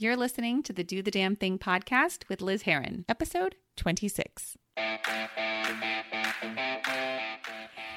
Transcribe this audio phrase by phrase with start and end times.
[0.00, 4.56] You're listening to the Do the Damn Thing podcast with Liz Heron, episode 26.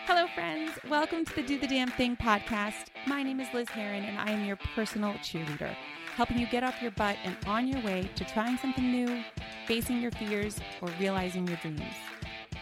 [0.07, 0.71] Hello, friends.
[0.89, 2.87] Welcome to the Do the Damn Thing podcast.
[3.05, 5.75] My name is Liz Heron, and I am your personal cheerleader,
[6.15, 9.23] helping you get off your butt and on your way to trying something new,
[9.67, 11.83] facing your fears, or realizing your dreams.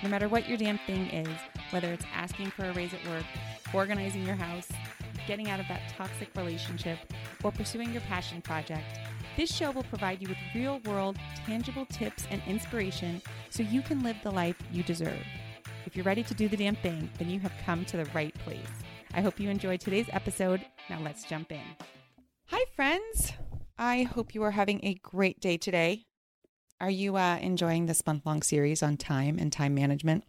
[0.04, 1.30] No matter what your damn thing is,
[1.70, 3.24] whether it's asking for a raise at work,
[3.74, 4.68] organizing your house,
[5.28, 7.00] getting out of that toxic relationship,
[7.42, 9.00] or pursuing your passion project,
[9.40, 11.16] this show will provide you with real world,
[11.46, 15.24] tangible tips and inspiration so you can live the life you deserve.
[15.86, 18.34] If you're ready to do the damn thing, then you have come to the right
[18.40, 18.68] place.
[19.14, 20.66] I hope you enjoyed today's episode.
[20.90, 21.62] Now let's jump in.
[22.48, 23.32] Hi, friends.
[23.78, 26.04] I hope you are having a great day today.
[26.82, 30.26] Are you uh, enjoying this month long series on time and time management?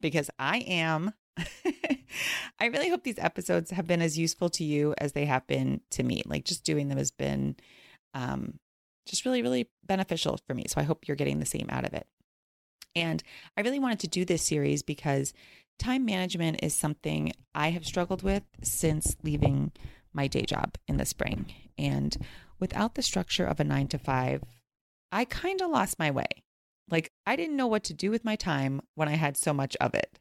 [0.00, 1.14] Because I am.
[2.60, 5.80] I really hope these episodes have been as useful to you as they have been
[5.90, 6.22] to me.
[6.26, 7.56] Like just doing them has been
[8.14, 8.58] um,
[9.06, 10.64] just really, really beneficial for me.
[10.68, 12.06] So I hope you're getting the same out of it.
[12.94, 13.22] And
[13.56, 15.32] I really wanted to do this series because
[15.78, 19.72] time management is something I have struggled with since leaving
[20.12, 21.52] my day job in the spring.
[21.78, 22.16] And
[22.58, 24.42] without the structure of a nine to five,
[25.12, 26.26] I kind of lost my way.
[26.90, 29.76] Like, I didn't know what to do with my time when I had so much
[29.80, 30.18] of it.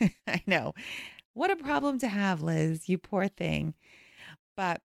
[0.26, 0.72] I know.
[1.34, 3.74] What a problem to have, Liz, you poor thing.
[4.56, 4.80] But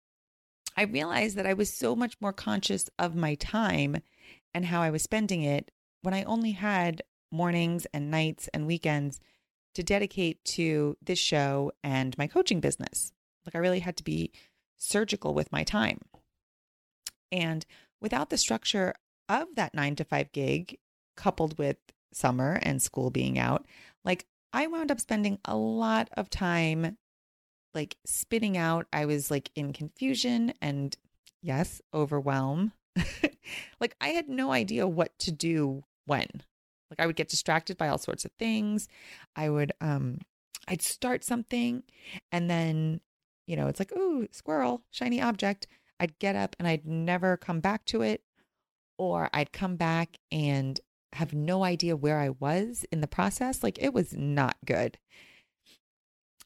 [0.76, 3.98] I realized that I was so much more conscious of my time
[4.54, 9.20] and how I was spending it when I only had mornings and nights and weekends
[9.76, 13.12] to dedicate to this show and my coaching business.
[13.46, 14.31] Like I really had to be
[14.78, 16.00] surgical with my time.
[17.31, 17.66] And
[18.02, 18.94] without the structure
[19.28, 20.78] of that nine to five gig,
[21.18, 21.78] coupled with
[22.14, 23.66] summer and school being out,
[24.03, 26.98] like I wound up spending a lot of time
[27.76, 28.88] like spitting out.
[28.92, 30.95] I was like in confusion and
[31.42, 32.72] yes, overwhelm.
[33.80, 36.28] like I had no idea what to do when.
[36.90, 38.88] Like I would get distracted by all sorts of things.
[39.36, 40.20] I would um
[40.68, 41.84] I'd start something
[42.31, 43.02] and then,
[43.46, 45.68] you know, it's like, ooh, squirrel, shiny object.
[46.00, 48.24] I'd get up and I'd never come back to it.
[48.97, 50.80] Or I'd come back and
[51.14, 53.62] have no idea where I was in the process.
[53.62, 54.97] Like it was not good.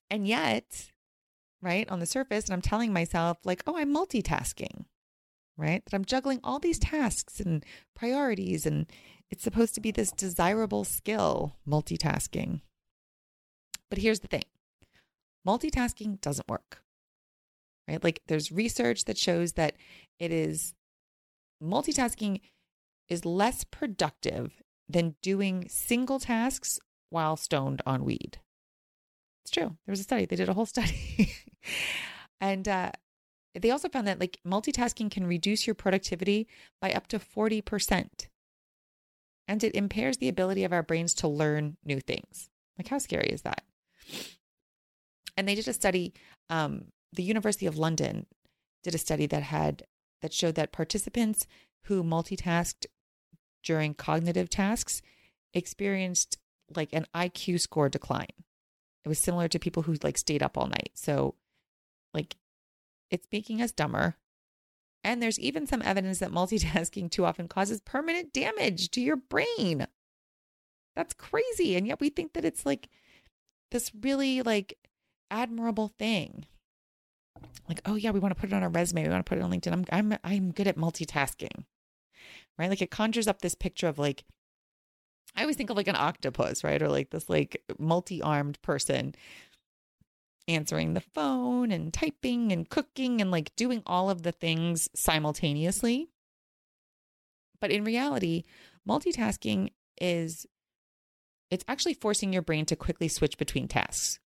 [0.09, 0.91] And yet,
[1.61, 4.85] right, on the surface, and I'm telling myself, like, oh, I'm multitasking,
[5.57, 5.83] right?
[5.85, 7.65] That I'm juggling all these tasks and
[7.95, 8.85] priorities, and
[9.29, 12.61] it's supposed to be this desirable skill, multitasking.
[13.89, 14.43] But here's the thing
[15.47, 16.81] multitasking doesn't work,
[17.87, 18.03] right?
[18.03, 19.75] Like, there's research that shows that
[20.19, 20.73] it is
[21.61, 22.41] multitasking
[23.09, 28.39] is less productive than doing single tasks while stoned on weed.
[29.43, 29.77] It's true.
[29.85, 30.25] There was a study.
[30.25, 31.33] They did a whole study.
[32.41, 32.91] and uh,
[33.59, 36.47] they also found that like multitasking can reduce your productivity
[36.81, 38.27] by up to 40%.
[39.47, 42.49] And it impairs the ability of our brains to learn new things.
[42.77, 43.63] Like, how scary is that?
[45.35, 46.13] And they did a study,
[46.49, 48.27] um, the University of London
[48.83, 49.83] did a study that had
[50.21, 51.47] that showed that participants
[51.85, 52.85] who multitasked
[53.63, 55.01] during cognitive tasks
[55.53, 56.37] experienced
[56.75, 58.27] like an IQ score decline.
[59.05, 60.91] It was similar to people who like stayed up all night.
[60.93, 61.35] So,
[62.13, 62.35] like,
[63.11, 64.15] it's making us dumber.
[65.03, 69.87] And there's even some evidence that multitasking too often causes permanent damage to your brain.
[70.95, 71.75] That's crazy.
[71.75, 72.89] And yet we think that it's like
[73.71, 74.77] this really like
[75.31, 76.45] admirable thing.
[77.67, 79.03] Like, oh yeah, we want to put it on our resume.
[79.03, 79.71] We want to put it on LinkedIn.
[79.71, 81.63] I'm I'm I'm good at multitasking.
[82.57, 82.69] Right?
[82.69, 84.25] Like it conjures up this picture of like
[85.35, 86.81] I always think of like an octopus, right?
[86.81, 89.15] Or like this like multi-armed person
[90.49, 96.09] answering the phone and typing and cooking and like doing all of the things simultaneously.
[97.61, 98.43] But in reality,
[98.87, 99.69] multitasking
[100.01, 100.45] is
[101.51, 104.19] it's actually forcing your brain to quickly switch between tasks.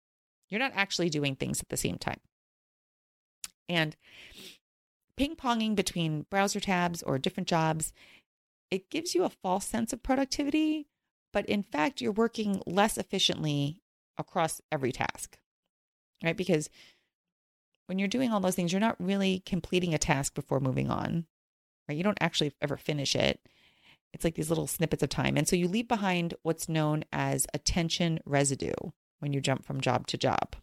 [0.49, 2.21] You're not actually doing things at the same time.
[3.69, 3.97] And
[5.17, 7.93] ping ponging between browser tabs or different jobs,
[8.71, 10.87] it gives you a false sense of productivity
[11.33, 13.81] but in fact, you're working less efficiently
[14.19, 15.39] across every task,
[16.23, 16.37] right?
[16.37, 16.69] Because
[17.87, 21.27] when you're doing all those things, you're not really completing a task before moving on,
[21.89, 21.97] right?
[21.97, 23.41] You don't actually ever finish it.
[24.13, 25.37] It's like these little snippets of time.
[25.37, 28.73] And so you leave behind what's known as attention residue
[29.21, 30.55] when you jump from job to job.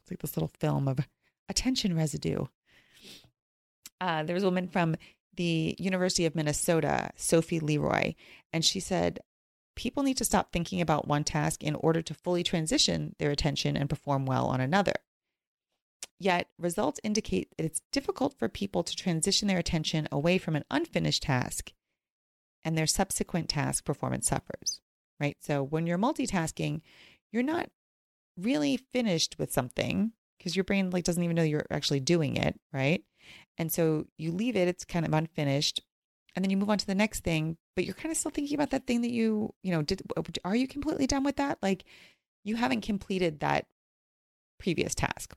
[0.00, 1.00] It's like this little film of
[1.48, 2.46] attention residue.
[4.00, 4.94] Uh, there was a woman from
[5.36, 8.14] the University of Minnesota, Sophie Leroy,
[8.52, 9.20] and she said,
[9.78, 13.76] people need to stop thinking about one task in order to fully transition their attention
[13.76, 14.94] and perform well on another.
[16.18, 20.64] Yet, results indicate that it's difficult for people to transition their attention away from an
[20.68, 21.72] unfinished task
[22.64, 24.80] and their subsequent task performance suffers,
[25.20, 25.36] right?
[25.40, 26.80] So, when you're multitasking,
[27.30, 27.70] you're not
[28.36, 32.58] really finished with something because your brain like doesn't even know you're actually doing it,
[32.72, 33.04] right?
[33.56, 35.82] And so you leave it, it's kind of unfinished,
[36.34, 38.56] and then you move on to the next thing, but you're kind of still thinking
[38.56, 40.02] about that thing that you, you know, did
[40.44, 41.58] are you completely done with that?
[41.62, 41.84] Like
[42.42, 43.66] you haven't completed that
[44.58, 45.36] previous task.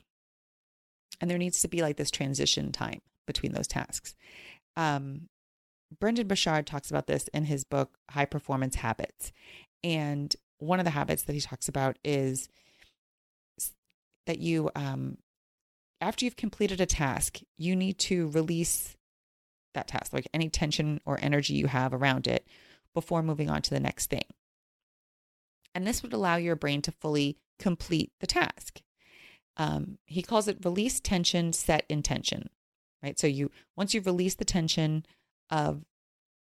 [1.22, 4.16] And there needs to be like this transition time between those tasks.
[4.76, 5.30] Um,
[6.00, 9.32] Brendon Burchard talks about this in his book, High Performance Habits.
[9.84, 12.50] And one of the habits that he talks about is
[14.26, 15.20] that you, um,
[16.02, 18.98] after you've completed a task, you need to release
[19.74, 22.48] that task, like any tension or energy you have around it
[22.94, 24.26] before moving on to the next thing.
[25.74, 28.82] And this would allow your brain to fully complete the task.
[29.58, 32.50] Um, he calls it release tension, set intention,
[33.04, 33.18] right?
[33.20, 35.06] So you once you've released the tension
[35.50, 35.84] of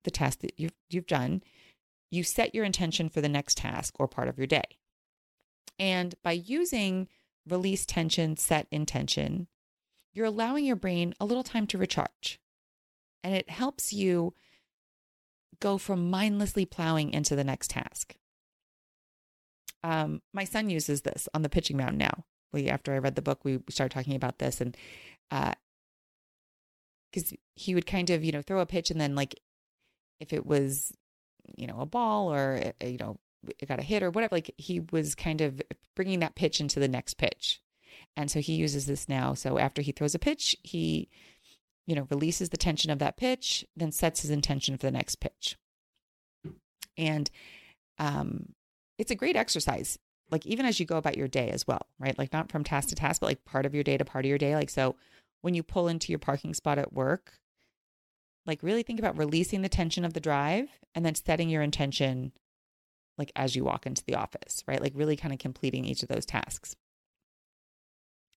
[0.05, 1.43] the task that you've you've done,
[2.11, 4.79] you set your intention for the next task or part of your day.
[5.79, 7.09] And by using
[7.49, 9.49] release tension, set intention,
[10.13, 12.39] you're allowing your brain a little time to recharge.
[13.25, 14.35] And it helps you
[15.61, 18.15] go from mindlessly plowing into the next task.
[19.83, 22.25] Um, my son uses this on the pitching mound now.
[22.53, 24.77] We, after I read the book, we started talking about this, and
[25.31, 29.41] because uh, he would kind of, you know, throw a pitch, and then like
[30.21, 30.93] if it was,
[31.57, 33.19] you know, a ball or uh, you know,
[33.59, 35.61] it got a hit or whatever, like he was kind of
[35.97, 37.61] bringing that pitch into the next pitch,
[38.17, 39.35] and so he uses this now.
[39.35, 41.09] So after he throws a pitch, he,
[41.87, 45.17] you know, releases the tension of that pitch, then sets his intention for the next
[45.17, 45.57] pitch,
[46.97, 47.31] and
[47.99, 48.53] um,
[48.99, 49.99] it's a great exercise
[50.31, 52.19] like even as you go about your day as well right?
[52.19, 54.29] Like not from task to task but like part of your day to part of
[54.29, 54.55] your day.
[54.55, 54.97] Like so
[55.43, 57.35] when you pull into your parking spot at work
[58.47, 62.33] like really think about releasing the tension of the drive and then setting your intention
[63.17, 64.81] like as you walk into the office right?
[64.81, 66.75] Like really kind of completing each of those tasks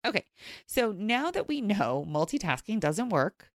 [0.06, 0.25] okay
[0.66, 3.50] so now that we know multitasking doesn't work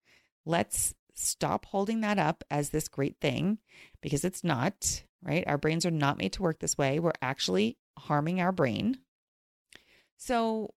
[0.45, 3.59] let's stop holding that up as this great thing
[4.01, 5.45] because it's not right?
[5.47, 6.99] Our brains are not made to work this way.
[6.99, 8.99] We're actually harming our brain.
[10.17, 10.73] So,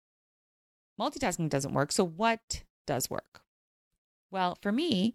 [0.98, 1.92] multitasking doesn't work.
[1.92, 3.42] So, what does work?
[4.30, 5.14] Well, for me,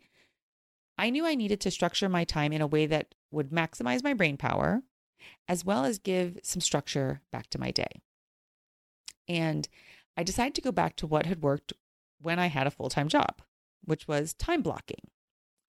[0.98, 4.14] I knew I needed to structure my time in a way that would maximize my
[4.14, 4.84] brain power,
[5.48, 8.02] as well as give some structure back to my day.
[9.28, 9.68] And
[10.18, 11.74] I decided to go back to what had worked
[12.21, 13.42] when I had a full time job,
[13.83, 15.10] which was time blocking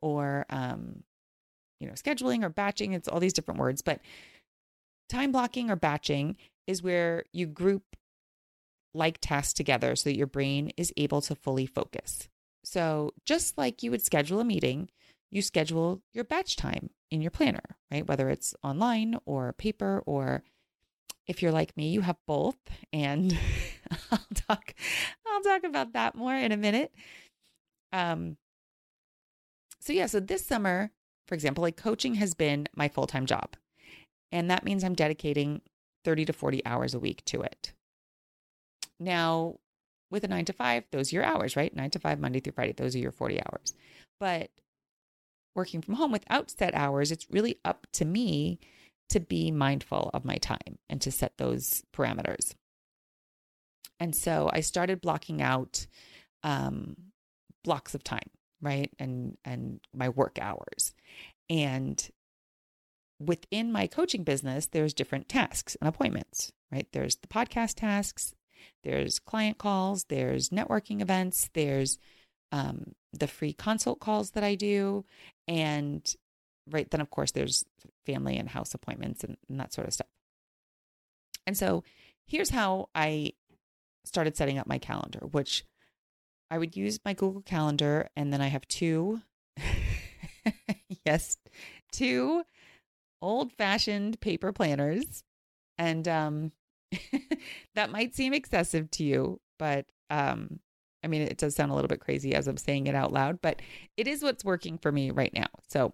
[0.00, 1.02] or um,
[1.80, 2.92] you know, scheduling or batching.
[2.92, 4.00] It's all these different words, but
[5.08, 6.36] time blocking or batching
[6.66, 7.96] is where you group
[8.94, 12.28] like tasks together so that your brain is able to fully focus.
[12.64, 14.88] So, just like you would schedule a meeting,
[15.30, 18.06] you schedule your batch time in your planner, right?
[18.06, 20.42] Whether it's online or paper, or
[21.26, 22.56] if you're like me, you have both.
[22.92, 23.36] And
[24.10, 24.74] I'll talk,
[25.26, 26.92] I'll talk about that more in a minute.
[27.92, 28.36] Um,
[29.80, 30.90] so yeah, so this summer
[31.26, 33.56] for example, like coaching has been my full time job.
[34.30, 35.62] And that means I'm dedicating
[36.04, 37.72] 30 to 40 hours a week to it.
[39.00, 39.56] Now,
[40.10, 41.74] with a nine to five, those are your hours, right?
[41.74, 43.74] Nine to five, Monday through Friday, those are your 40 hours.
[44.20, 44.50] But
[45.56, 48.58] working from home without set hours, it's really up to me
[49.08, 52.54] to be mindful of my time and to set those parameters.
[54.00, 55.86] And so I started blocking out
[56.42, 56.96] um,
[57.62, 58.30] blocks of time
[58.64, 58.90] right?
[58.98, 60.94] And and my work hours.
[61.48, 62.02] And
[63.20, 66.88] within my coaching business, there's different tasks and appointments, right?
[66.92, 68.34] There's the podcast tasks,
[68.82, 71.98] there's client calls, there's networking events, there's
[72.50, 75.04] um, the free consult calls that I do,
[75.46, 76.02] and
[76.70, 77.64] right then, of course, there's
[78.06, 80.08] family and house appointments and, and that sort of stuff.
[81.46, 81.84] And so
[82.26, 83.32] here's how I
[84.04, 85.64] started setting up my calendar, which
[86.50, 89.20] I would use my Google Calendar, and then I have two,
[91.04, 91.36] yes,
[91.92, 92.44] two
[93.22, 95.24] old fashioned paper planners.
[95.78, 96.52] And um,
[97.74, 100.60] that might seem excessive to you, but um,
[101.02, 103.40] I mean, it does sound a little bit crazy as I'm saying it out loud,
[103.42, 103.60] but
[103.96, 105.48] it is what's working for me right now.
[105.68, 105.92] So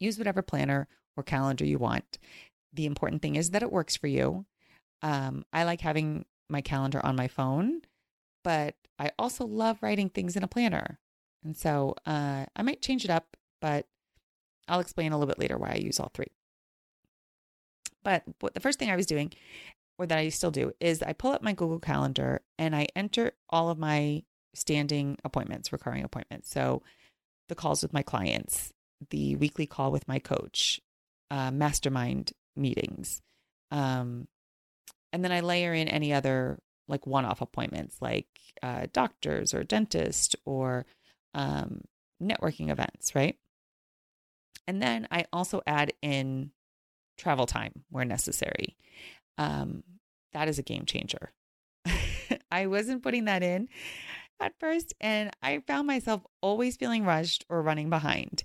[0.00, 2.18] use whatever planner or calendar you want.
[2.72, 4.44] The important thing is that it works for you.
[5.02, 7.82] Um, I like having my calendar on my phone,
[8.44, 10.98] but I also love writing things in a planner.
[11.44, 13.86] And so uh, I might change it up, but
[14.68, 16.32] I'll explain a little bit later why I use all three.
[18.02, 19.32] But what, the first thing I was doing
[19.98, 23.32] or that I still do, is I pull up my Google Calendar and I enter
[23.48, 24.22] all of my
[24.54, 26.50] standing appointments, recurring appointments.
[26.50, 26.82] So
[27.48, 28.72] the calls with my clients,
[29.10, 30.80] the weekly call with my coach,
[31.30, 33.22] uh, mastermind meetings.
[33.70, 34.28] Um,
[35.16, 36.58] and then I layer in any other
[36.88, 38.26] like one off appointments like
[38.62, 40.84] uh, doctors or dentist or
[41.32, 41.84] um,
[42.22, 43.38] networking events, right?
[44.66, 46.50] And then I also add in
[47.16, 48.76] travel time where necessary.
[49.38, 49.84] Um,
[50.34, 51.32] that is a game changer.
[52.50, 53.70] I wasn't putting that in
[54.38, 58.44] at first, and I found myself always feeling rushed or running behind.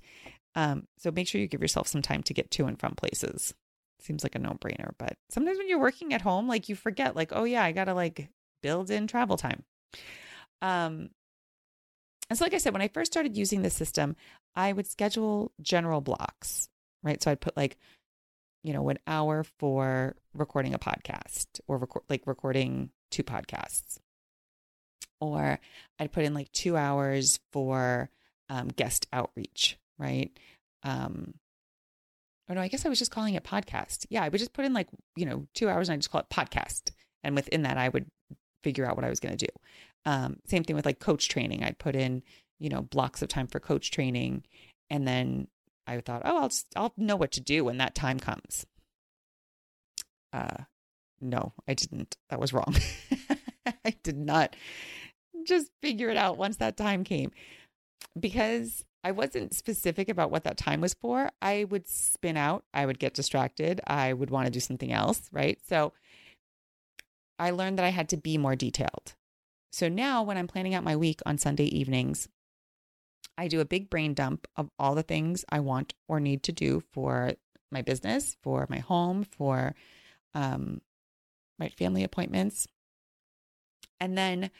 [0.55, 3.55] Um, so make sure you give yourself some time to get to and from places.
[4.01, 7.15] Seems like a no brainer, but sometimes when you're working at home, like you forget,
[7.15, 8.29] like, oh yeah, I gotta like
[8.63, 9.63] build in travel time.
[10.61, 11.09] Um,
[12.29, 14.15] and so, like I said, when I first started using this system,
[14.55, 16.69] I would schedule general blocks,
[17.03, 17.21] right?
[17.21, 17.77] So I'd put like,
[18.63, 23.97] you know, an hour for recording a podcast or record like recording two podcasts.
[25.19, 25.59] Or
[25.99, 28.09] I'd put in like two hours for
[28.49, 30.31] um, guest outreach, right?
[30.83, 31.33] Um,
[32.51, 34.05] or no, I guess I was just calling it podcast.
[34.09, 36.19] Yeah, I would just put in like, you know, two hours and I just call
[36.19, 36.91] it podcast.
[37.23, 38.07] And within that, I would
[38.61, 39.51] figure out what I was going to do.
[40.05, 41.63] Um, same thing with like coach training.
[41.63, 42.23] I'd put in,
[42.59, 44.43] you know, blocks of time for coach training.
[44.89, 45.47] And then
[45.87, 48.65] I thought, oh, I'll, just, I'll know what to do when that time comes.
[50.33, 50.63] Uh,
[51.21, 52.17] no, I didn't.
[52.29, 52.75] That was wrong.
[53.85, 54.57] I did not
[55.47, 57.31] just figure it out once that time came
[58.19, 61.31] because I wasn't specific about what that time was for.
[61.41, 65.23] I would spin out, I would get distracted, I would want to do something else,
[65.31, 65.59] right?
[65.67, 65.93] So
[67.39, 69.15] I learned that I had to be more detailed.
[69.71, 72.27] So now when I'm planning out my week on Sunday evenings,
[73.37, 76.51] I do a big brain dump of all the things I want or need to
[76.51, 77.33] do for
[77.71, 79.73] my business, for my home, for
[80.35, 80.81] um,
[81.57, 82.67] my family appointments.
[83.99, 84.51] And then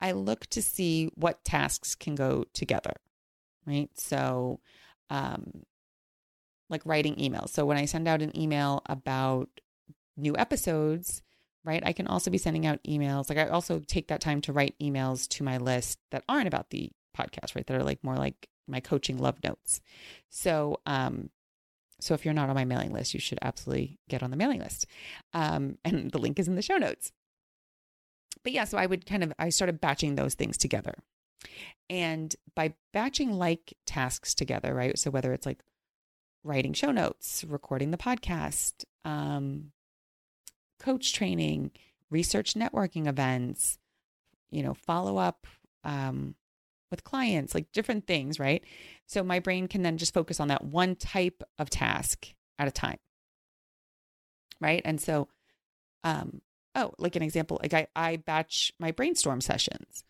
[0.00, 2.94] I look to see what tasks can go together,
[3.68, 3.90] right?
[3.94, 4.60] So,
[5.10, 5.64] um,
[6.70, 7.50] like writing emails.
[7.50, 9.48] So when I send out an email about
[10.16, 11.22] new episodes,
[11.64, 11.82] right?
[11.84, 13.28] I can also be sending out emails.
[13.28, 16.70] Like I also take that time to write emails to my list that aren't about
[16.70, 17.66] the podcast, right?
[17.66, 19.80] That are like more like my coaching love notes.
[20.30, 21.30] So, um,
[22.00, 24.60] so if you're not on my mailing list, you should absolutely get on the mailing
[24.60, 24.86] list.
[25.32, 27.12] Um, and the link is in the show notes.
[28.42, 30.94] But yeah, so I would kind of I started batching those things together.
[31.90, 34.98] And by batching like tasks together, right?
[34.98, 35.60] So whether it's like
[36.44, 39.72] writing show notes, recording the podcast, um,
[40.78, 41.70] coach training,
[42.10, 43.78] research networking events,
[44.50, 45.46] you know, follow up
[45.84, 46.34] um,
[46.90, 48.64] with clients, like different things, right?
[49.06, 52.28] So my brain can then just focus on that one type of task
[52.58, 52.98] at a time.
[54.60, 54.82] Right.
[54.84, 55.28] And so,
[56.02, 56.40] um,
[56.74, 60.04] oh, like an example, like I, I batch my brainstorm sessions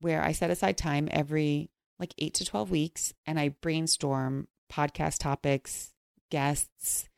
[0.00, 5.18] where I set aside time every like eight to 12 weeks and I brainstorm podcast
[5.18, 5.92] topics,
[6.30, 7.08] guests,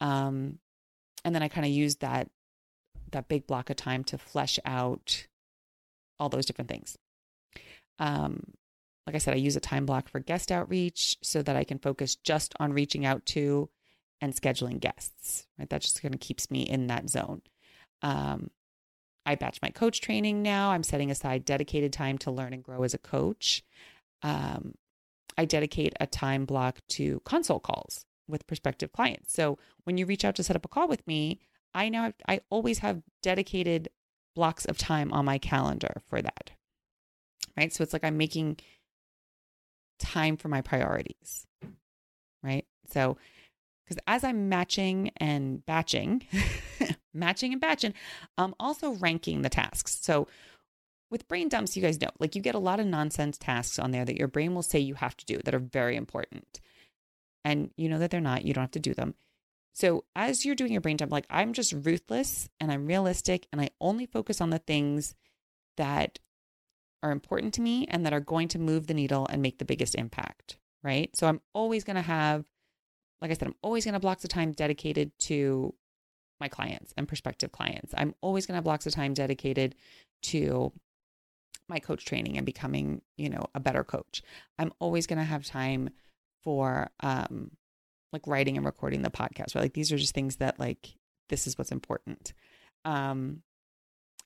[0.00, 0.58] um,
[1.24, 2.30] and then I kind of use that
[3.12, 5.26] that big block of time to flesh out
[6.18, 6.96] all those different things.
[7.98, 8.42] Um,
[9.06, 11.78] like I said, I use a time block for guest outreach so that I can
[11.78, 13.68] focus just on reaching out to
[14.20, 15.46] and scheduling guests.
[15.58, 17.42] Right, that just kind of keeps me in that zone.
[18.02, 18.50] Um,
[19.24, 20.70] I batch my coach training now.
[20.70, 23.62] I'm setting aside dedicated time to learn and grow as a coach.
[24.22, 24.74] Um,
[25.36, 29.32] I dedicate a time block to consult calls with prospective clients.
[29.32, 31.40] So when you reach out to set up a call with me,
[31.74, 33.88] I now have, I always have dedicated
[34.34, 36.50] blocks of time on my calendar for that.
[37.56, 37.72] Right?
[37.72, 38.58] So it's like I'm making
[39.98, 41.46] time for my priorities.
[42.42, 42.66] Right?
[42.88, 43.16] So
[43.88, 46.26] cuz as I'm matching and batching,
[47.14, 47.94] matching and batching,
[48.38, 49.98] I'm um, also ranking the tasks.
[50.02, 50.28] So
[51.10, 53.90] with brain dumps, you guys know, like you get a lot of nonsense tasks on
[53.90, 56.60] there that your brain will say you have to do that are very important.
[57.44, 59.14] And you know that they're not, you don't have to do them.
[59.74, 63.60] So as you're doing your brain dump, like I'm just ruthless and I'm realistic and
[63.60, 65.14] I only focus on the things
[65.76, 66.18] that
[67.02, 69.64] are important to me and that are going to move the needle and make the
[69.64, 70.58] biggest impact.
[70.82, 71.14] Right.
[71.14, 72.44] So I'm always going to have,
[73.20, 75.74] like I said, I'm always going to block the time dedicated to
[76.42, 77.94] my clients and prospective clients.
[77.96, 79.76] I'm always going to have blocks of time dedicated
[80.22, 80.72] to
[81.68, 84.22] my coach training and becoming, you know, a better coach.
[84.58, 85.90] I'm always going to have time
[86.42, 87.52] for um
[88.12, 89.62] like writing and recording the podcast, right?
[89.62, 90.96] Like these are just things that like
[91.28, 92.32] this is what's important.
[92.84, 93.42] Um,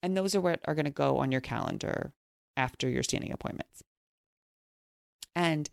[0.03, 2.13] and those are what are going to go on your calendar
[2.57, 3.83] after your standing appointments.
[5.37, 5.69] And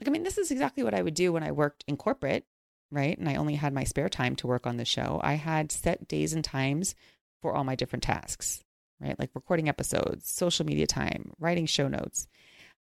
[0.00, 2.44] like, I mean, this is exactly what I would do when I worked in corporate,
[2.90, 3.16] right?
[3.18, 5.20] And I only had my spare time to work on the show.
[5.22, 6.94] I had set days and times
[7.40, 8.62] for all my different tasks,
[9.00, 9.18] right?
[9.18, 12.26] Like recording episodes, social media time, writing show notes.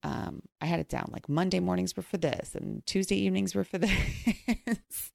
[0.03, 3.63] Um, I had it down like Monday mornings were for this and Tuesday evenings were
[3.63, 5.11] for this.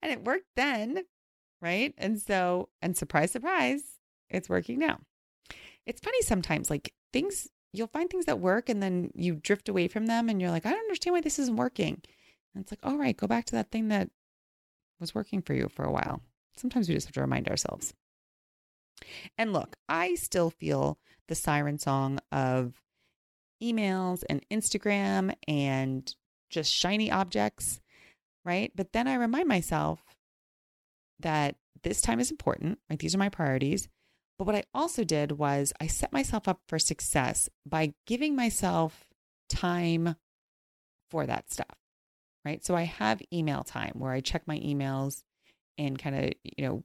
[0.00, 1.04] and it worked then,
[1.60, 1.92] right?
[1.98, 3.82] And so, and surprise, surprise,
[4.30, 5.00] it's working now.
[5.86, 9.88] It's funny sometimes, like things, you'll find things that work and then you drift away
[9.88, 12.00] from them and you're like, I don't understand why this isn't working.
[12.54, 14.10] And it's like, all right, go back to that thing that
[15.00, 16.20] was working for you for a while.
[16.56, 17.92] Sometimes we just have to remind ourselves.
[19.36, 22.80] And look, I still feel the siren song of
[23.62, 26.14] emails and Instagram and
[26.50, 27.80] just shiny objects,
[28.44, 28.70] right?
[28.74, 30.00] But then I remind myself
[31.20, 32.98] that this time is important, right?
[32.98, 33.88] These are my priorities.
[34.38, 39.04] But what I also did was I set myself up for success by giving myself
[39.48, 40.16] time
[41.10, 41.76] for that stuff,
[42.44, 42.64] right?
[42.64, 45.22] So I have email time where I check my emails
[45.78, 46.84] and kind of, you know,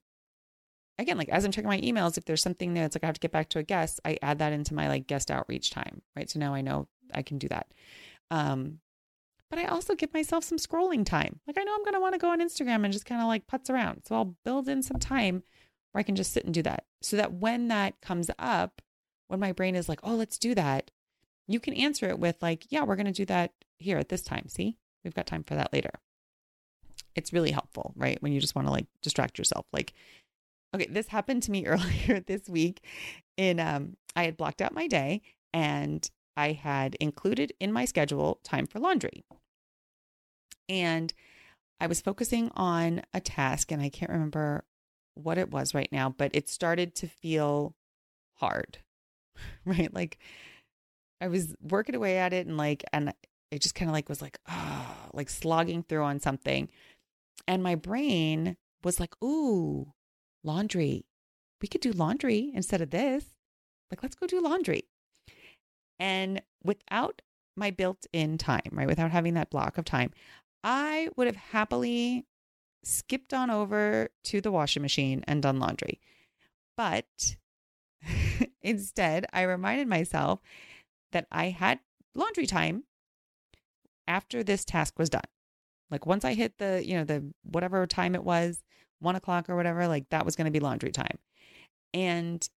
[0.98, 3.16] again, like as I'm checking my emails, if there's something there that's like I have
[3.16, 6.02] to get back to a guest, I add that into my like guest outreach time,
[6.16, 6.30] right?
[6.30, 7.68] So now I know I can do that.
[8.32, 8.80] Um,
[9.50, 11.40] but I also give myself some scrolling time.
[11.48, 13.28] Like I know I'm going to want to go on Instagram and just kind of
[13.28, 14.04] like putz around.
[14.06, 15.44] So I'll build in some time
[15.92, 16.86] where I can just sit and do that.
[17.02, 18.82] So that when that comes up,
[19.28, 20.92] when my brain is like, oh, let's do that,
[21.48, 24.22] you can answer it with like, yeah, we're going to do that here at this
[24.22, 24.48] time.
[24.48, 25.92] See, we've got time for that later.
[27.16, 28.22] It's really helpful, right?
[28.22, 29.66] When you just want to like distract yourself.
[29.74, 29.94] Like
[30.76, 32.84] Okay, this happened to me earlier this week.
[33.38, 35.22] In um, I had blocked out my day
[35.54, 39.24] and I had included in my schedule time for laundry.
[40.68, 41.14] And
[41.80, 44.66] I was focusing on a task and I can't remember
[45.16, 47.76] what it was right now, but it started to feel
[48.36, 48.80] hard.
[49.64, 49.94] Right?
[49.94, 50.18] Like
[51.22, 53.14] I was working away at it and like and
[53.52, 56.70] it just kind of like was like oh, like slogging through on something.
[57.48, 59.94] And my brain was like, "Ooh,
[60.44, 61.06] laundry.
[61.62, 63.26] We could do laundry instead of this.
[63.92, 64.84] Like, let's go do laundry.
[66.00, 67.22] And without
[67.58, 70.12] my built in time, right, without having that block of time,
[70.64, 72.26] I would have happily
[72.84, 76.00] skipped on over to the washing machine and done laundry.
[76.78, 77.36] But
[78.62, 80.40] instead, I reminded myself
[81.12, 81.80] that I had
[82.16, 82.84] laundry time
[84.10, 85.22] after this task was done.
[85.90, 88.62] Like once I hit the, you know, the whatever time it was,
[89.00, 91.18] one o'clock or whatever, like that was going to be laundry time.
[91.94, 92.48] And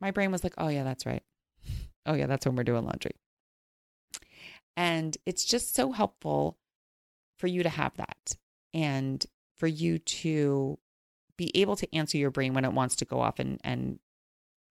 [0.00, 1.22] my brain was like, oh, yeah, that's right.
[2.04, 3.12] Oh, yeah, that's when we're doing laundry.
[4.76, 6.58] And it's just so helpful
[7.38, 8.36] for you to have that
[8.74, 9.24] and
[9.56, 10.80] for you to
[11.36, 14.00] be able to answer your brain when it wants to go off and, and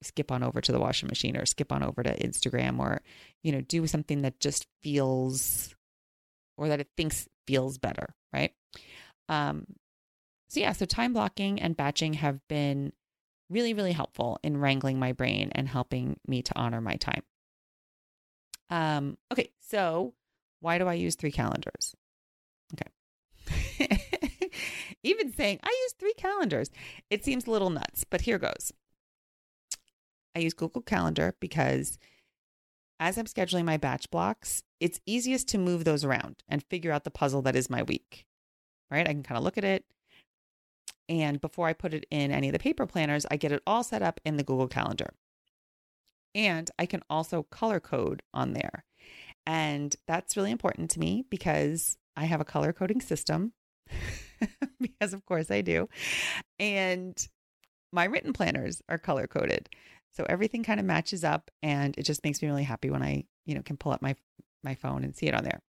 [0.01, 3.01] skip on over to the washing machine or skip on over to Instagram or,
[3.43, 5.73] you know, do something that just feels
[6.57, 8.53] or that it thinks feels better, right?
[9.29, 9.65] Um,
[10.49, 12.91] so, yeah, so time blocking and batching have been
[13.49, 17.23] really, really helpful in wrangling my brain and helping me to honor my time.
[18.69, 20.13] Um, okay, so
[20.61, 21.95] why do I use three calendars?
[22.73, 23.99] Okay.
[25.03, 26.69] Even saying I use three calendars,
[27.09, 28.71] it seems a little nuts, but here goes.
[30.35, 31.97] I use Google Calendar because
[33.01, 37.03] as I'm scheduling my batch blocks, it's easiest to move those around and figure out
[37.03, 38.25] the puzzle that is my week,
[38.91, 39.07] right?
[39.07, 39.83] I can kind of look at it,
[41.09, 43.83] and before I put it in any of the paper planners, I get it all
[43.83, 45.13] set up in the Google Calendar.
[46.33, 48.85] And I can also color code on there.
[49.45, 53.51] And that's really important to me because I have a color coding system,
[54.79, 55.89] because of course I do.
[56.59, 57.17] And
[57.91, 59.69] my written planners are color coded.
[60.13, 63.25] So everything kind of matches up and it just makes me really happy when I,
[63.45, 64.15] you know, can pull up my
[64.63, 65.61] my phone and see it on there.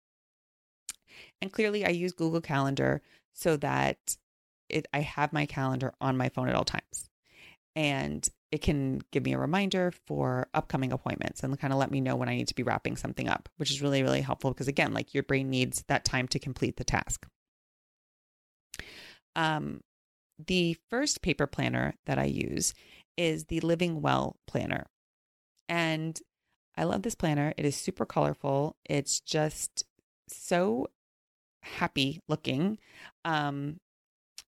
[1.41, 3.01] And clearly I use Google Calendar
[3.34, 4.17] so that
[4.69, 7.10] it, I have my calendar on my phone at all times.
[7.75, 12.01] And it can give me a reminder for upcoming appointments and kind of let me
[12.01, 14.67] know when I need to be wrapping something up, which is really, really helpful because,
[14.67, 17.25] again, like your brain needs that time to complete the task.
[19.38, 19.82] Um,
[20.38, 22.73] the first paper planner that I use
[23.17, 24.88] is the Living Well planner.
[25.69, 26.19] And
[26.76, 27.54] I love this planner.
[27.58, 28.76] It is super colorful.
[28.86, 29.84] It's just
[30.28, 30.88] so
[31.63, 32.78] happy looking.
[33.26, 33.80] Um,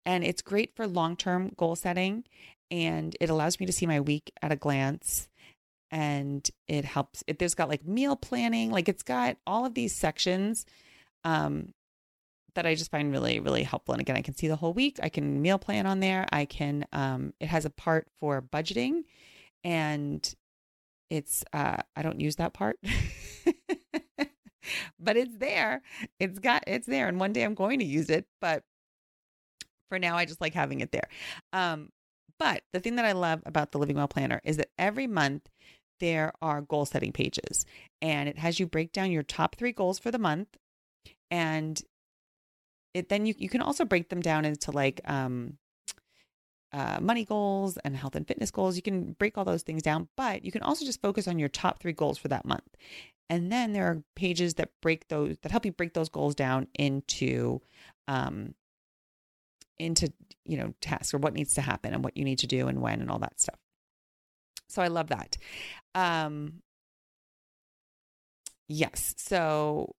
[0.06, 2.24] and it's great for long term goal setting.
[2.72, 5.28] And it allows me to see my week at a glance.
[5.92, 7.24] And it helps.
[7.28, 10.66] It, there's got like meal planning, like it's got all of these sections
[11.24, 11.74] um,
[12.56, 13.94] that I just find really, really helpful.
[13.94, 15.00] And again, I can see the whole week.
[15.04, 16.26] I can meal plan on there.
[16.32, 19.04] I can, um, it has a part for budgeting
[19.64, 20.34] and
[21.10, 22.78] it's, uh, I don't use that part.
[25.00, 25.82] but it's there.
[26.20, 28.64] It's got it's there and one day I'm going to use it, but
[29.90, 31.08] for now, I just like having it there.
[31.54, 31.90] Um,
[32.40, 35.50] But the thing that I love about the Living Well Planner is that every month
[36.00, 37.66] there are goal setting pages
[38.02, 40.58] and it has you break down your top three goals for the month.
[41.32, 41.82] And
[42.96, 45.58] it then you, you can also break them down into like um,
[46.72, 48.78] uh, money goals and health and fitness goals.
[48.78, 51.50] You can break all those things down, but you can also just focus on your
[51.50, 52.64] top three goals for that month.
[53.30, 56.68] And then there are pages that break those that help you break those goals down
[56.74, 57.60] into
[58.08, 58.56] um,
[59.78, 60.14] into
[60.46, 62.82] you know tasks or what needs to happen and what you need to do and
[62.82, 63.60] when and all that stuff.
[64.70, 65.38] So I love that.
[65.96, 66.62] Um,
[68.70, 69.96] yes, so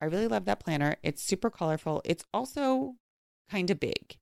[0.00, 0.96] I really love that planner.
[1.02, 2.02] It's super colorful.
[2.04, 2.96] It's also
[3.50, 4.18] kind of big.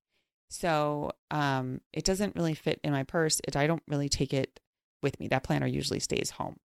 [0.49, 3.41] So um, it doesn't really fit in my purse.
[3.47, 4.61] It, I don't really take it
[5.03, 5.29] with me.
[5.29, 6.57] That planner usually stays home.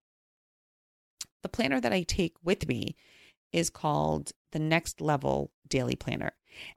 [1.41, 2.95] The planner that I take with me
[3.51, 6.33] is called the Next Level Daily Planner.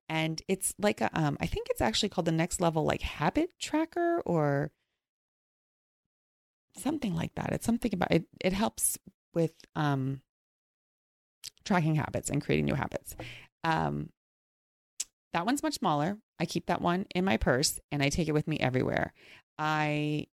[0.09, 3.51] And it's like a, um, I think it's actually called the Next Level like Habit
[3.61, 4.71] Tracker or
[6.77, 7.53] something like that.
[7.53, 8.25] It's something about it.
[8.41, 8.99] It helps
[9.35, 10.23] with um,
[11.65, 13.15] tracking habits and creating new habits.
[13.65, 14.11] Um,
[15.33, 16.19] that one's much smaller.
[16.39, 19.13] I keep that one in my purse and I take it with me everywhere.
[19.59, 20.27] I,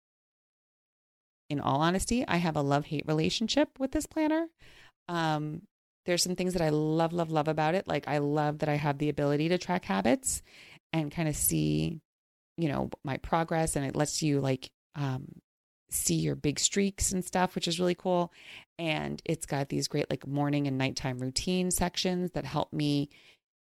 [1.50, 4.48] in all honesty, I have a love hate relationship with this planner.
[5.08, 5.62] Um,
[6.06, 7.88] there's some things that I love, love, love about it.
[7.88, 10.42] Like I love that I have the ability to track habits
[10.94, 12.00] and kind of see,
[12.58, 15.28] you know, my progress, and it lets you like um,
[15.90, 18.32] see your big streaks and stuff, which is really cool.
[18.78, 23.10] And it's got these great like morning and nighttime routine sections that help me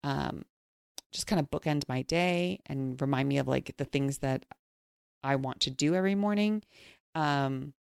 [0.02, 0.44] um,
[1.12, 4.44] just kind of bookend my day and remind me of like the things that
[5.22, 6.62] I want to do every morning.
[7.14, 7.72] Um,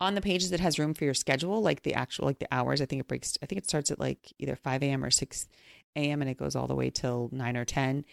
[0.00, 2.80] on the pages, it has room for your schedule, like the actual, like the hours.
[2.80, 5.04] I think it breaks, I think it starts at like either 5 a.m.
[5.04, 5.48] or 6
[5.96, 6.20] a.m.
[6.20, 8.04] and it goes all the way till 9 or 10.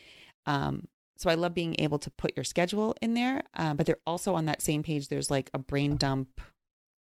[0.45, 0.87] Um,
[1.21, 3.43] so I love being able to put your schedule in there.
[3.55, 6.41] Uh, but they're also on that same page, there's like a brain dump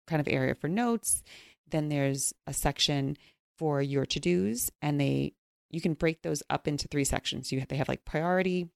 [0.06, 1.22] kind of area for notes.
[1.70, 3.16] Then there's a section
[3.56, 5.32] for your to dos, and they
[5.70, 7.50] you can break those up into three sections.
[7.50, 8.68] You have, they have like priority,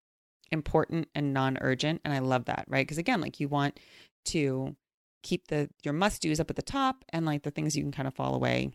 [0.50, 2.86] important, and non-urgent, and I love that, right?
[2.86, 3.78] Because again, like you want
[4.26, 4.76] to
[5.22, 7.92] keep the your must dos up at the top, and like the things you can
[7.92, 8.70] kind of fall away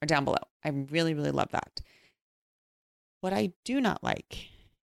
[0.00, 0.38] are down below.
[0.64, 1.82] I really, really love that.
[3.20, 4.48] What I do not like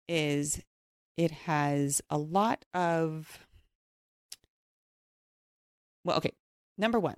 [0.08, 0.62] is
[1.16, 3.46] it has a lot of
[6.04, 6.32] well, okay.
[6.78, 7.16] Number one,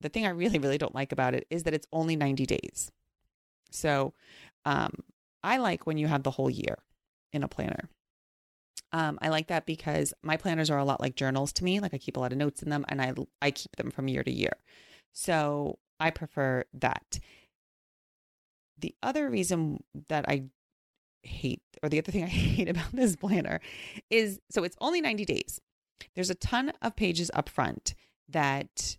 [0.00, 2.90] the thing I really, really don't like about it is that it's only 90 days.
[3.70, 4.14] So
[4.64, 4.92] um,
[5.42, 6.78] I like when you have the whole year
[7.32, 7.88] in a planner.
[8.92, 11.78] Um, I like that because my planners are a lot like journals to me.
[11.78, 14.08] Like I keep a lot of notes in them and I, I keep them from
[14.08, 14.54] year to year.
[15.12, 17.20] So I prefer that.
[18.78, 20.44] The other reason that I
[21.22, 23.60] hate, or the other thing I hate about this planner
[24.08, 25.60] is so it's only 90 days.
[26.14, 27.94] There's a ton of pages up front
[28.28, 28.96] that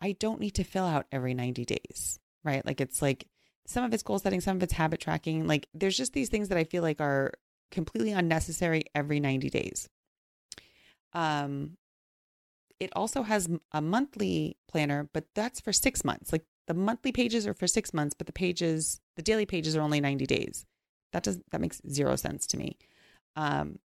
[0.00, 2.64] I don't need to fill out every 90 days, right?
[2.64, 3.26] Like it's like
[3.66, 5.46] some of it's goal setting, some of it's habit tracking.
[5.46, 7.32] Like there's just these things that I feel like are
[7.70, 9.88] completely unnecessary every 90 days.
[11.12, 11.76] Um,
[12.80, 16.32] it also has a monthly planner, but that's for six months.
[16.32, 19.80] Like the monthly pages are for six months, but the pages, the daily pages are
[19.80, 20.66] only 90 days.
[21.14, 22.76] That does that makes zero sense to me.
[23.36, 23.78] Um,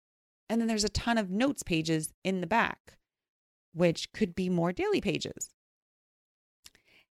[0.49, 2.97] and then there's a ton of notes pages in the back,
[3.75, 5.51] which could be more daily pages.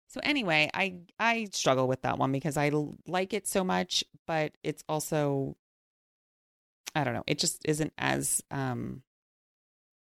[0.08, 2.70] So anyway, I I struggle with that one because I
[3.06, 5.54] like it so much, but it's also
[6.94, 9.02] I don't know, it just isn't as um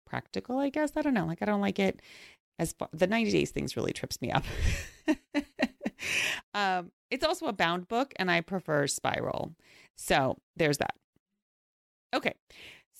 [0.07, 0.93] practical, I guess.
[0.95, 1.27] I don't know.
[1.27, 2.01] Like I don't like it
[2.57, 4.43] as far, the 90 days things really trips me up.
[6.55, 9.53] um it's also a bound book and I prefer spiral.
[9.99, 10.95] So, there's that.
[12.13, 12.33] Okay.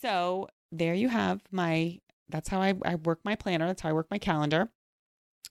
[0.02, 3.68] So, there you have my that's how I, I work my planner.
[3.68, 4.70] That's how I work my calendar.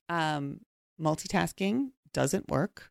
[0.08, 0.60] Um,
[1.00, 2.90] multitasking doesn't work.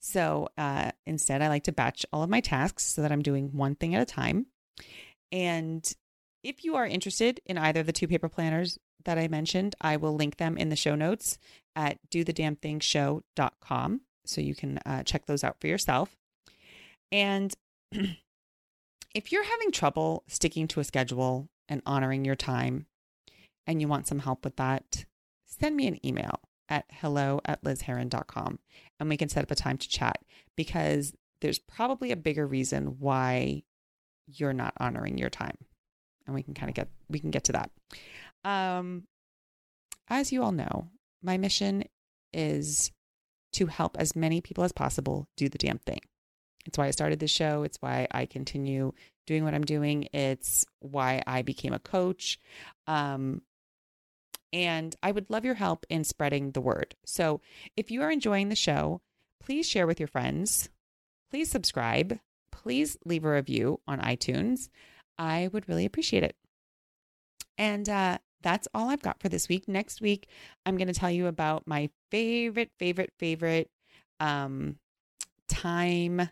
[0.00, 3.50] So uh, instead, I like to batch all of my tasks so that I'm doing
[3.52, 4.46] one thing at a time.
[5.30, 5.90] And
[6.42, 9.96] if you are interested in either of the two paper planners that I mentioned, I
[9.96, 11.38] will link them in the show notes
[11.76, 16.16] at dothedamnthingshow.com so you can uh, check those out for yourself.
[17.12, 17.54] And
[19.14, 22.86] if you're having trouble sticking to a schedule and honoring your time
[23.66, 25.04] and you want some help with that,
[25.46, 28.58] send me an email at hello at lizheron.com
[28.98, 30.18] and we can set up a time to chat
[30.56, 33.62] because there's probably a bigger reason why
[34.26, 35.56] you're not honoring your time.
[36.26, 37.70] And we can kind of get we can get to that.
[38.44, 39.04] Um
[40.08, 40.88] as you all know,
[41.22, 41.84] my mission
[42.32, 42.90] is
[43.54, 46.00] to help as many people as possible do the damn thing.
[46.64, 47.62] It's why I started this show.
[47.62, 48.92] It's why I continue
[49.26, 50.08] doing what I'm doing.
[50.12, 52.38] It's why I became a coach.
[52.86, 53.42] Um,
[54.52, 56.94] and I would love your help in spreading the word.
[57.04, 57.40] So
[57.76, 59.00] if you are enjoying the show,
[59.40, 60.68] please share with your friends.
[61.30, 62.18] Please subscribe.
[62.50, 64.68] Please leave a review on iTunes.
[65.18, 66.36] I would really appreciate it.
[67.56, 69.68] And uh, that's all I've got for this week.
[69.68, 70.28] Next week,
[70.66, 73.70] I'm going to tell you about my favorite, favorite, favorite
[74.20, 74.76] um,
[75.48, 76.28] time.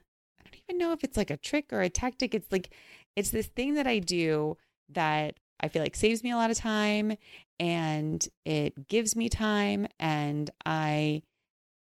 [0.70, 2.33] Even know if it's like a trick or a tactic.
[2.33, 2.72] It's like,
[3.16, 4.56] it's this thing that I do
[4.90, 7.16] that I feel like saves me a lot of time
[7.59, 11.22] and it gives me time and I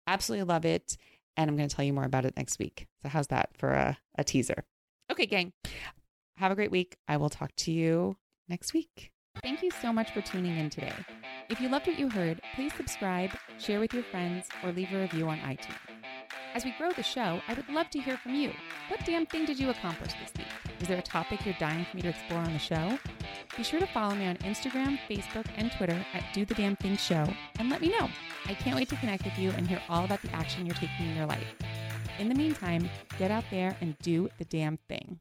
[0.08, 0.96] absolutely love it.
[1.36, 2.88] And I'm going to tell you more about it next week.
[3.02, 4.64] So, how's that for a, a teaser?
[5.12, 5.52] Okay, gang.
[6.38, 6.96] Have a great week.
[7.06, 8.16] I will talk to you
[8.48, 9.12] next week.
[9.42, 10.92] Thank you so much for tuning in today.
[11.48, 15.00] If you loved what you heard, please subscribe, share with your friends, or leave a
[15.00, 15.91] review on iTunes.
[16.54, 18.52] As we grow the show, I would love to hear from you.
[18.88, 20.46] What damn thing did you accomplish this week?
[20.80, 22.98] Is there a topic you're dying for me to explore on the show?
[23.56, 26.96] Be sure to follow me on Instagram, Facebook, and Twitter at Do the Damn Thing
[26.96, 27.26] Show
[27.58, 28.08] and let me know.
[28.46, 31.08] I can't wait to connect with you and hear all about the action you're taking
[31.08, 31.54] in your life.
[32.18, 35.20] In the meantime, get out there and do the damn thing.